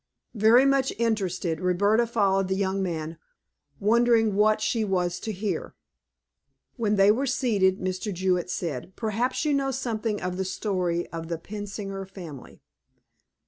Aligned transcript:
Very 0.33 0.65
much 0.65 0.91
interested, 0.97 1.59
Roberta 1.59 2.07
followed 2.07 2.47
the 2.47 2.55
young 2.55 2.81
man, 2.81 3.19
wondering 3.79 4.33
what 4.35 4.59
she 4.59 4.83
was 4.83 5.19
to 5.19 5.31
hear. 5.31 5.75
When 6.75 6.95
they 6.95 7.11
were 7.11 7.27
seated, 7.27 7.77
Mr. 7.77 8.11
Jewett 8.11 8.49
said: 8.49 8.93
"Perhaps 8.95 9.45
you 9.45 9.53
know 9.53 9.69
something 9.69 10.19
of 10.19 10.37
the 10.37 10.43
story 10.45 11.05
of 11.11 11.27
the 11.27 11.37
Pensinger 11.37 12.07
family?" 12.07 12.63